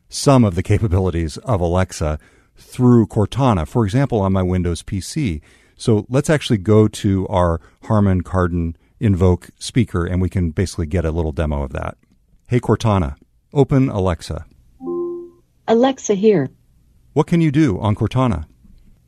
some 0.08 0.44
of 0.44 0.54
the 0.54 0.62
capabilities 0.74 1.36
of 1.38 1.60
Alexa 1.60 2.18
through 2.56 3.06
Cortana. 3.06 3.66
For 3.66 3.84
example, 3.84 4.20
on 4.20 4.32
my 4.32 4.42
Windows 4.42 4.82
PC. 4.82 5.40
So 5.78 6.06
let's 6.08 6.28
actually 6.28 6.58
go 6.58 6.88
to 6.88 7.26
our 7.28 7.60
Harman 7.84 8.22
Kardon 8.22 8.74
invoke 8.98 9.50
speaker 9.60 10.04
and 10.04 10.20
we 10.20 10.28
can 10.28 10.50
basically 10.50 10.86
get 10.86 11.04
a 11.04 11.12
little 11.12 11.30
demo 11.30 11.62
of 11.62 11.72
that. 11.72 11.96
Hey 12.48 12.58
Cortana, 12.58 13.14
open 13.52 13.88
Alexa. 13.88 14.44
Alexa 15.68 16.14
here. 16.14 16.50
What 17.12 17.28
can 17.28 17.40
you 17.40 17.52
do 17.52 17.78
on 17.78 17.94
Cortana? 17.94 18.46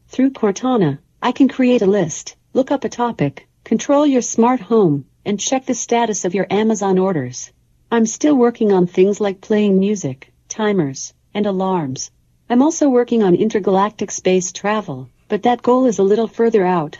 Through 0.07 0.31
Cortana, 0.31 1.01
I 1.21 1.33
can 1.33 1.49
create 1.49 1.83
a 1.83 1.87
list, 1.87 2.37
look 2.53 2.71
up 2.71 2.85
a 2.85 2.89
topic, 2.89 3.49
control 3.65 4.07
your 4.07 4.23
smart 4.23 4.61
home, 4.61 5.07
and 5.25 5.41
check 5.41 5.67
the 5.67 5.75
status 5.75 6.25
of 6.25 6.35
your 6.35 6.47
Amazon 6.51 6.99
orders. 6.99 7.51
I'm 7.91 8.07
still 8.07 8.37
working 8.37 8.73
on 8.73 8.87
things 8.87 9.21
like 9.21 9.41
playing 9.41 9.81
music, 9.81 10.33
timers, 10.49 11.15
and 11.35 11.47
alarms. 11.47 12.13
I'm 12.49 12.63
also 12.63 12.89
working 12.89 13.25
on 13.25 13.35
intergalactic 13.35 14.13
space 14.13 14.53
travel, 14.53 15.09
but 15.31 15.45
that 15.45 15.63
goal 15.63 15.87
is 15.87 15.99
a 15.99 16.03
little 16.03 16.29
further 16.29 16.67
out. 16.67 16.99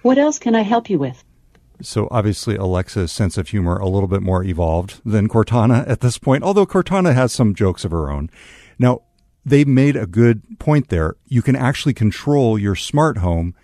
What 0.00 0.16
else 0.16 0.38
can 0.38 0.54
I 0.54 0.62
help 0.62 0.88
you 0.88 0.98
with? 0.98 1.22
So 1.82 2.08
obviously 2.10 2.56
Alexa's 2.56 3.12
sense 3.12 3.36
of 3.36 3.48
humor 3.48 3.76
a 3.76 3.88
little 3.88 4.08
bit 4.08 4.22
more 4.22 4.44
evolved 4.44 5.00
than 5.04 5.28
Cortana 5.28 5.86
at 5.88 6.00
this 6.00 6.16
point, 6.16 6.44
although 6.44 6.66
Cortana 6.66 7.14
has 7.14 7.32
some 7.32 7.54
jokes 7.54 7.84
of 7.84 7.90
her 7.90 8.10
own. 8.10 8.30
Now, 8.78 9.02
they 9.44 9.64
made 9.64 9.96
a 9.96 10.06
good 10.06 10.58
point 10.58 10.88
there. 10.88 11.16
You 11.26 11.42
can 11.42 11.56
actually 11.56 11.92
control 11.92 12.58
your 12.58 12.76
smart 12.76 13.18
home 13.18 13.54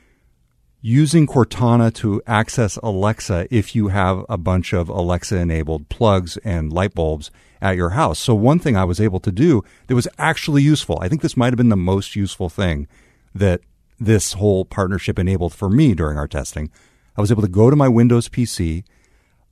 using 0.82 1.26
Cortana 1.26 1.94
to 1.94 2.20
access 2.26 2.76
Alexa 2.78 3.46
if 3.50 3.74
you 3.74 3.88
have 3.88 4.24
a 4.28 4.36
bunch 4.36 4.72
of 4.72 4.88
Alexa 4.88 5.36
enabled 5.36 5.88
plugs 5.88 6.36
and 6.38 6.72
light 6.72 6.94
bulbs 6.94 7.30
at 7.62 7.76
your 7.76 7.90
house. 7.90 8.18
So 8.18 8.34
one 8.34 8.58
thing 8.58 8.76
I 8.76 8.84
was 8.84 9.00
able 9.00 9.20
to 9.20 9.32
do 9.32 9.62
that 9.86 9.94
was 9.94 10.08
actually 10.18 10.62
useful. 10.62 10.98
I 11.00 11.08
think 11.08 11.22
this 11.22 11.36
might 11.36 11.52
have 11.52 11.58
been 11.58 11.68
the 11.68 11.76
most 11.76 12.16
useful 12.16 12.48
thing 12.48 12.88
that 13.34 13.60
this 14.00 14.32
whole 14.32 14.64
partnership 14.64 15.18
enabled 15.18 15.54
for 15.54 15.68
me 15.68 15.94
during 15.94 16.16
our 16.16 16.26
testing 16.26 16.70
I 17.16 17.20
was 17.20 17.30
able 17.30 17.42
to 17.42 17.48
go 17.48 17.68
to 17.68 17.76
my 17.76 17.86
Windows 17.88 18.30
PC, 18.30 18.82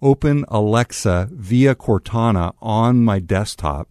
open 0.00 0.45
Alexa 0.49 1.28
via 1.33 1.75
Cortana 1.75 2.55
on 2.62 3.05
my 3.05 3.19
desktop, 3.19 3.88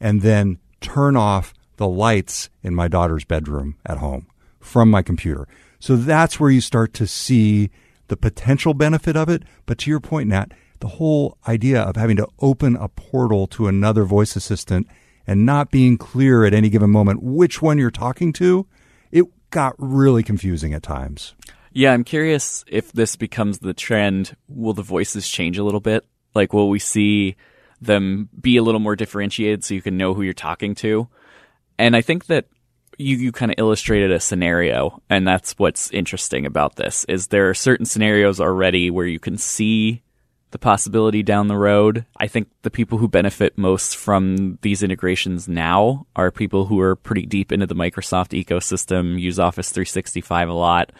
and 0.00 0.22
then 0.22 0.58
turn 0.80 1.16
off 1.16 1.54
the 1.76 1.86
lights 1.86 2.50
in 2.64 2.74
my 2.74 2.88
daughter's 2.88 3.24
bedroom 3.24 3.76
at 3.84 3.98
home 3.98 4.26
from 4.58 4.90
my 4.90 5.02
computer. 5.02 5.46
So 5.78 5.94
that's 5.94 6.40
where 6.40 6.50
you 6.50 6.60
start 6.60 6.94
to 6.94 7.06
see 7.06 7.70
the 8.08 8.16
potential 8.16 8.74
benefit 8.74 9.16
of 9.16 9.28
it. 9.28 9.42
But 9.66 9.78
to 9.78 9.90
your 9.90 10.00
point, 10.00 10.28
Nat, 10.30 10.52
the 10.80 10.88
whole 10.88 11.38
idea 11.46 11.82
of 11.82 11.96
having 11.96 12.16
to 12.16 12.28
open 12.40 12.74
a 12.76 12.88
portal 12.88 13.46
to 13.48 13.68
another 13.68 14.04
voice 14.04 14.36
assistant 14.36 14.88
and 15.26 15.46
not 15.46 15.70
being 15.70 15.96
clear 15.98 16.44
at 16.44 16.54
any 16.54 16.70
given 16.70 16.90
moment 16.90 17.22
which 17.22 17.60
one 17.60 17.78
you're 17.78 17.90
talking 17.90 18.32
to, 18.34 18.66
got 19.56 19.74
really 19.78 20.22
confusing 20.22 20.74
at 20.74 20.82
times. 20.82 21.34
Yeah, 21.72 21.94
I'm 21.94 22.04
curious 22.04 22.62
if 22.66 22.92
this 22.92 23.16
becomes 23.16 23.58
the 23.58 23.72
trend. 23.72 24.36
Will 24.48 24.74
the 24.74 24.82
voices 24.82 25.26
change 25.26 25.56
a 25.56 25.64
little 25.64 25.80
bit? 25.80 26.04
Like, 26.34 26.52
will 26.52 26.68
we 26.68 26.78
see 26.78 27.36
them 27.80 28.28
be 28.38 28.58
a 28.58 28.62
little 28.62 28.80
more 28.80 28.96
differentiated 28.96 29.64
so 29.64 29.72
you 29.72 29.80
can 29.80 29.96
know 29.96 30.12
who 30.12 30.20
you're 30.20 30.34
talking 30.34 30.74
to? 30.74 31.08
And 31.78 31.96
I 31.96 32.02
think 32.02 32.26
that 32.26 32.48
you, 32.98 33.16
you 33.16 33.32
kind 33.32 33.50
of 33.50 33.54
illustrated 33.56 34.12
a 34.12 34.20
scenario, 34.20 35.02
and 35.08 35.26
that's 35.26 35.54
what's 35.58 35.90
interesting 35.90 36.44
about 36.44 36.76
this 36.76 37.06
is 37.08 37.28
there 37.28 37.48
are 37.48 37.54
certain 37.54 37.86
scenarios 37.86 38.42
already 38.42 38.90
where 38.90 39.06
you 39.06 39.18
can 39.18 39.38
see 39.38 40.02
the 40.50 40.58
possibility 40.58 41.22
down 41.22 41.48
the 41.48 41.56
road. 41.56 42.04
I 42.18 42.28
think 42.28 42.48
the 42.62 42.70
people 42.70 42.98
who 42.98 43.08
benefit 43.08 43.58
most 43.58 43.96
from 43.96 44.58
these 44.62 44.82
integrations 44.82 45.48
now 45.48 46.06
are 46.14 46.30
people 46.30 46.66
who 46.66 46.80
are 46.80 46.96
pretty 46.96 47.26
deep 47.26 47.52
into 47.52 47.66
the 47.66 47.74
Microsoft 47.74 48.32
ecosystem, 48.44 49.18
use 49.18 49.38
Office 49.38 49.70
365 49.70 50.48
a 50.48 50.52
lot, 50.52 50.92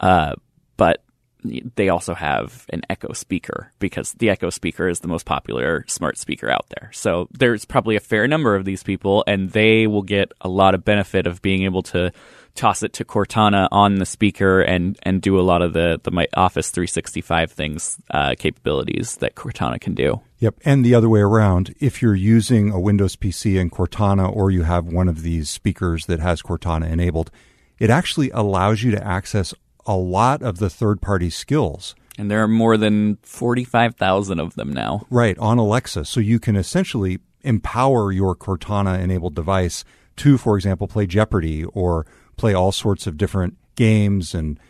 uh, 0.00 0.34
but 0.76 1.02
they 1.42 1.88
also 1.88 2.14
have 2.14 2.66
an 2.70 2.82
Echo 2.88 3.12
speaker 3.12 3.72
because 3.78 4.12
the 4.14 4.30
Echo 4.30 4.50
speaker 4.50 4.88
is 4.88 5.00
the 5.00 5.08
most 5.08 5.26
popular 5.26 5.84
smart 5.88 6.18
speaker 6.18 6.50
out 6.50 6.66
there. 6.70 6.90
So 6.92 7.28
there's 7.32 7.64
probably 7.64 7.96
a 7.96 8.00
fair 8.00 8.28
number 8.28 8.54
of 8.54 8.64
these 8.64 8.82
people, 8.82 9.24
and 9.26 9.50
they 9.50 9.86
will 9.86 10.02
get 10.02 10.32
a 10.40 10.48
lot 10.48 10.74
of 10.74 10.84
benefit 10.84 11.26
of 11.26 11.42
being 11.42 11.64
able 11.64 11.82
to 11.84 12.12
toss 12.54 12.82
it 12.82 12.92
to 12.92 13.04
Cortana 13.04 13.66
on 13.70 13.96
the 13.96 14.06
speaker 14.06 14.60
and 14.60 14.98
and 15.02 15.22
do 15.22 15.38
a 15.38 15.42
lot 15.42 15.62
of 15.62 15.72
the 15.72 16.00
the 16.02 16.28
Office 16.34 16.70
365 16.70 17.50
things 17.50 17.98
uh, 18.10 18.34
capabilities 18.38 19.16
that 19.16 19.34
Cortana 19.34 19.80
can 19.80 19.94
do. 19.94 20.20
Yep, 20.38 20.56
and 20.64 20.84
the 20.84 20.94
other 20.94 21.08
way 21.08 21.20
around. 21.20 21.74
If 21.80 22.02
you're 22.02 22.14
using 22.14 22.70
a 22.70 22.80
Windows 22.80 23.16
PC 23.16 23.60
and 23.60 23.70
Cortana, 23.70 24.34
or 24.34 24.50
you 24.50 24.64
have 24.64 24.86
one 24.86 25.08
of 25.08 25.22
these 25.22 25.48
speakers 25.48 26.06
that 26.06 26.20
has 26.20 26.42
Cortana 26.42 26.90
enabled, 26.90 27.30
it 27.78 27.90
actually 27.90 28.30
allows 28.30 28.82
you 28.82 28.90
to 28.90 29.06
access 29.06 29.54
a 29.86 29.96
lot 29.96 30.42
of 30.42 30.58
the 30.58 30.70
third 30.70 31.00
party 31.00 31.30
skills. 31.30 31.94
And 32.18 32.30
there 32.30 32.42
are 32.42 32.48
more 32.48 32.76
than 32.76 33.16
45,000 33.22 34.38
of 34.38 34.54
them 34.54 34.72
now. 34.72 35.06
Right, 35.10 35.38
on 35.38 35.58
Alexa. 35.58 36.04
So 36.04 36.20
you 36.20 36.38
can 36.38 36.56
essentially 36.56 37.18
empower 37.42 38.12
your 38.12 38.36
Cortana 38.36 39.00
enabled 39.00 39.34
device 39.34 39.84
to, 40.16 40.38
for 40.38 40.56
example, 40.56 40.86
play 40.86 41.06
Jeopardy 41.06 41.64
or 41.64 42.06
play 42.36 42.54
all 42.54 42.72
sorts 42.72 43.06
of 43.06 43.16
different 43.16 43.56
games 43.74 44.34
and 44.34 44.60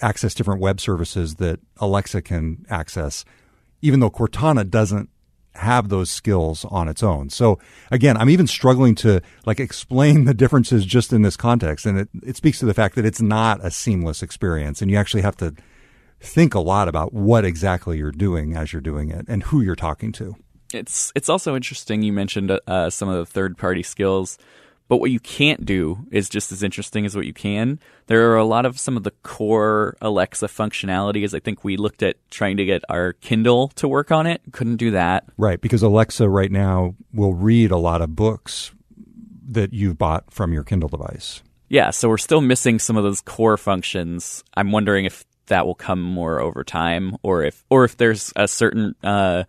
access 0.00 0.34
different 0.34 0.60
web 0.60 0.80
services 0.80 1.36
that 1.36 1.60
Alexa 1.78 2.22
can 2.22 2.64
access, 2.68 3.24
even 3.80 4.00
though 4.00 4.10
Cortana 4.10 4.68
doesn't 4.68 5.10
have 5.54 5.88
those 5.88 6.10
skills 6.10 6.64
on 6.70 6.88
its 6.88 7.02
own. 7.02 7.30
So 7.30 7.58
again, 7.90 8.16
I'm 8.16 8.30
even 8.30 8.46
struggling 8.46 8.94
to 8.96 9.20
like 9.44 9.60
explain 9.60 10.24
the 10.24 10.34
differences 10.34 10.84
just 10.84 11.12
in 11.12 11.22
this 11.22 11.36
context. 11.36 11.86
And 11.86 11.98
it, 12.00 12.08
it 12.22 12.36
speaks 12.36 12.58
to 12.60 12.66
the 12.66 12.74
fact 12.74 12.94
that 12.94 13.04
it's 13.04 13.20
not 13.20 13.64
a 13.64 13.70
seamless 13.70 14.22
experience 14.22 14.80
and 14.80 14.90
you 14.90 14.96
actually 14.96 15.22
have 15.22 15.36
to 15.38 15.54
think 16.20 16.54
a 16.54 16.60
lot 16.60 16.88
about 16.88 17.12
what 17.12 17.44
exactly 17.44 17.98
you're 17.98 18.12
doing 18.12 18.56
as 18.56 18.72
you're 18.72 18.82
doing 18.82 19.10
it 19.10 19.26
and 19.28 19.42
who 19.44 19.60
you're 19.60 19.76
talking 19.76 20.12
to. 20.12 20.36
It's 20.72 21.12
it's 21.14 21.28
also 21.28 21.54
interesting 21.54 22.02
you 22.02 22.12
mentioned 22.12 22.58
uh, 22.66 22.88
some 22.88 23.08
of 23.08 23.16
the 23.16 23.26
third 23.26 23.58
party 23.58 23.82
skills. 23.82 24.38
But 24.92 24.98
what 24.98 25.10
you 25.10 25.20
can't 25.20 25.64
do 25.64 26.04
is 26.10 26.28
just 26.28 26.52
as 26.52 26.62
interesting 26.62 27.06
as 27.06 27.16
what 27.16 27.24
you 27.24 27.32
can. 27.32 27.80
There 28.08 28.30
are 28.30 28.36
a 28.36 28.44
lot 28.44 28.66
of 28.66 28.78
some 28.78 28.94
of 28.94 29.04
the 29.04 29.12
core 29.22 29.96
Alexa 30.02 30.48
functionalities. 30.48 31.32
I 31.32 31.38
think 31.38 31.64
we 31.64 31.78
looked 31.78 32.02
at 32.02 32.16
trying 32.30 32.58
to 32.58 32.66
get 32.66 32.82
our 32.90 33.14
Kindle 33.14 33.68
to 33.76 33.88
work 33.88 34.12
on 34.12 34.26
it. 34.26 34.42
Couldn't 34.52 34.76
do 34.76 34.90
that. 34.90 35.24
Right, 35.38 35.58
because 35.58 35.82
Alexa 35.82 36.28
right 36.28 36.52
now 36.52 36.94
will 37.10 37.32
read 37.32 37.70
a 37.70 37.78
lot 37.78 38.02
of 38.02 38.14
books 38.14 38.72
that 39.48 39.72
you've 39.72 39.96
bought 39.96 40.30
from 40.30 40.52
your 40.52 40.62
Kindle 40.62 40.90
device. 40.90 41.42
Yeah, 41.70 41.88
so 41.88 42.10
we're 42.10 42.18
still 42.18 42.42
missing 42.42 42.78
some 42.78 42.98
of 42.98 43.02
those 43.02 43.22
core 43.22 43.56
functions. 43.56 44.44
I'm 44.52 44.72
wondering 44.72 45.06
if 45.06 45.24
that 45.46 45.64
will 45.64 45.74
come 45.74 46.02
more 46.02 46.38
over 46.38 46.64
time 46.64 47.16
or 47.22 47.44
if 47.44 47.64
or 47.70 47.84
if 47.84 47.96
there's 47.96 48.30
a 48.36 48.46
certain 48.46 48.94
uh, 49.02 49.44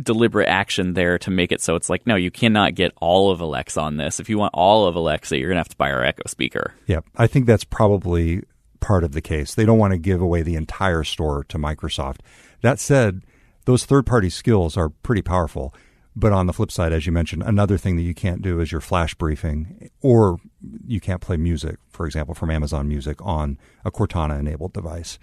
deliberate 0.00 0.48
action 0.48 0.94
there 0.94 1.18
to 1.18 1.30
make 1.30 1.50
it 1.50 1.60
so 1.60 1.74
it's 1.74 1.90
like, 1.90 2.06
no, 2.06 2.14
you 2.14 2.30
cannot 2.30 2.74
get 2.74 2.92
all 3.00 3.30
of 3.30 3.40
Alexa 3.40 3.80
on 3.80 3.96
this. 3.96 4.20
If 4.20 4.28
you 4.28 4.38
want 4.38 4.54
all 4.54 4.86
of 4.86 4.94
Alexa, 4.94 5.36
you're 5.36 5.48
going 5.48 5.56
to 5.56 5.60
have 5.60 5.68
to 5.68 5.76
buy 5.76 5.90
our 5.90 6.04
Echo 6.04 6.22
speaker. 6.26 6.74
Yeah, 6.86 7.00
I 7.16 7.26
think 7.26 7.46
that's 7.46 7.64
probably 7.64 8.42
part 8.80 9.04
of 9.04 9.12
the 9.12 9.20
case. 9.20 9.54
They 9.54 9.66
don't 9.66 9.78
want 9.78 9.92
to 9.92 9.98
give 9.98 10.20
away 10.20 10.42
the 10.42 10.54
entire 10.54 11.04
store 11.04 11.44
to 11.44 11.58
Microsoft. 11.58 12.18
That 12.62 12.78
said, 12.78 13.22
those 13.64 13.84
third 13.84 14.06
party 14.06 14.30
skills 14.30 14.76
are 14.76 14.88
pretty 14.88 15.22
powerful. 15.22 15.74
But 16.16 16.32
on 16.32 16.46
the 16.46 16.52
flip 16.52 16.72
side, 16.72 16.92
as 16.92 17.06
you 17.06 17.12
mentioned, 17.12 17.44
another 17.44 17.78
thing 17.78 17.94
that 17.96 18.02
you 18.02 18.14
can't 18.14 18.42
do 18.42 18.58
is 18.58 18.72
your 18.72 18.80
flash 18.80 19.14
briefing, 19.14 19.88
or 20.00 20.38
you 20.84 21.00
can't 21.00 21.20
play 21.20 21.36
music, 21.36 21.76
for 21.90 22.06
example, 22.06 22.34
from 22.34 22.50
Amazon 22.50 22.88
Music 22.88 23.24
on 23.24 23.56
a 23.84 23.92
Cortana 23.92 24.36
enabled 24.36 24.72
device. 24.72 25.20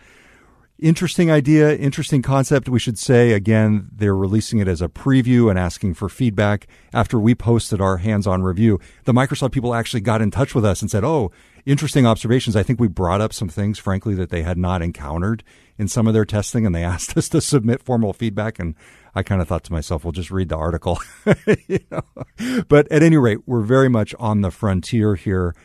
Interesting 0.78 1.32
idea, 1.32 1.74
interesting 1.74 2.22
concept. 2.22 2.68
We 2.68 2.80
should 2.80 3.00
say 3.00 3.32
again, 3.32 3.88
they're 3.94 4.16
releasing 4.16 4.60
it 4.60 4.68
as 4.68 4.82
a 4.82 4.90
preview 4.90 5.50
and 5.50 5.58
asking 5.58 5.94
for 5.94 6.10
feedback. 6.10 6.68
After 6.92 7.18
we 7.18 7.34
posted 7.34 7.80
our 7.80 7.98
hands 7.98 8.28
on 8.28 8.44
review, 8.44 8.82
the 9.06 9.14
Microsoft 9.14 9.54
people 9.54 9.74
actually 9.74 10.02
got 10.02 10.22
in 10.22 10.32
touch 10.32 10.54
with 10.54 10.66
us 10.66 10.82
and 10.82 10.92
said, 10.92 11.06
Oh, 11.06 11.32
interesting 11.66 12.06
observations. 12.06 12.58
I 12.58 12.64
think 12.64 12.82
we 12.82 12.90
brought 12.90 13.22
up 13.22 13.32
some 13.32 13.48
things, 13.48 13.80
frankly, 13.80 14.16
that 14.16 14.32
they 14.32 14.44
had 14.44 14.58
not 14.58 14.82
encountered 14.82 15.46
in 15.78 15.88
some 15.88 16.08
of 16.08 16.14
their 16.14 16.26
testing 16.26 16.66
and 16.66 16.76
they 16.76 16.84
asked 16.94 17.16
us 17.16 17.30
to 17.30 17.40
submit 17.40 17.82
formal 17.82 18.12
feedback. 18.12 18.60
And 18.60 18.76
I 19.16 19.24
kind 19.24 19.42
of 19.42 19.48
thought 19.48 19.64
to 19.66 19.74
myself, 19.74 20.04
well, 20.04 20.12
just 20.12 20.30
read 20.30 20.50
the 20.50 20.58
article. 20.58 21.00
you 21.68 21.80
know? 21.90 22.64
But 22.68 22.92
at 22.92 23.02
any 23.02 23.16
rate, 23.16 23.40
we're 23.46 23.62
very 23.62 23.88
much 23.88 24.14
on 24.20 24.42
the 24.42 24.52
frontier 24.52 25.16
here. 25.16 25.56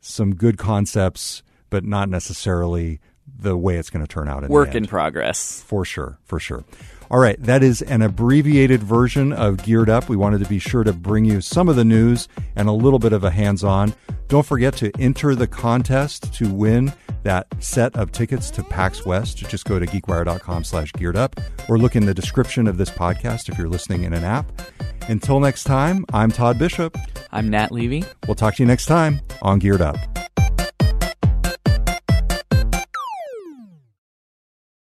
Some 0.00 0.34
good 0.34 0.58
concepts, 0.58 1.44
but 1.70 1.84
not 1.84 2.08
necessarily 2.08 2.98
the 3.38 3.56
way 3.56 3.76
it's 3.76 3.90
going 3.90 4.04
to 4.04 4.12
turn 4.12 4.28
out. 4.28 4.44
In 4.44 4.50
Work 4.50 4.74
in 4.74 4.86
progress. 4.86 5.62
For 5.62 5.84
sure, 5.84 6.18
for 6.24 6.38
sure. 6.38 6.64
All 7.08 7.20
right, 7.20 7.40
that 7.44 7.62
is 7.62 7.82
an 7.82 8.02
abbreviated 8.02 8.82
version 8.82 9.32
of 9.32 9.62
Geared 9.62 9.88
Up. 9.88 10.08
We 10.08 10.16
wanted 10.16 10.40
to 10.40 10.48
be 10.48 10.58
sure 10.58 10.82
to 10.82 10.92
bring 10.92 11.24
you 11.24 11.40
some 11.40 11.68
of 11.68 11.76
the 11.76 11.84
news 11.84 12.26
and 12.56 12.68
a 12.68 12.72
little 12.72 12.98
bit 12.98 13.12
of 13.12 13.22
a 13.22 13.30
hands 13.30 13.62
on. 13.62 13.94
Don't 14.26 14.44
forget 14.44 14.74
to 14.78 14.90
enter 14.98 15.36
the 15.36 15.46
contest 15.46 16.34
to 16.34 16.52
win 16.52 16.92
that 17.22 17.46
set 17.62 17.94
of 17.96 18.10
tickets 18.10 18.50
to 18.52 18.64
PAX 18.64 19.06
West. 19.06 19.36
Just 19.36 19.66
go 19.66 19.78
to 19.78 19.86
geekwire.com 19.86 20.64
slash 20.64 20.92
geared 20.94 21.16
up 21.16 21.40
or 21.68 21.78
look 21.78 21.94
in 21.94 22.06
the 22.06 22.14
description 22.14 22.66
of 22.66 22.76
this 22.76 22.90
podcast 22.90 23.48
if 23.48 23.56
you're 23.56 23.68
listening 23.68 24.02
in 24.02 24.12
an 24.12 24.24
app. 24.24 24.50
Until 25.08 25.38
next 25.38 25.64
time, 25.64 26.04
I'm 26.12 26.32
Todd 26.32 26.58
Bishop. 26.58 26.98
I'm 27.30 27.48
Nat 27.48 27.70
Levy. 27.70 28.04
We'll 28.26 28.34
talk 28.34 28.56
to 28.56 28.62
you 28.64 28.66
next 28.66 28.86
time 28.86 29.20
on 29.42 29.60
Geared 29.60 29.80
Up. 29.80 30.25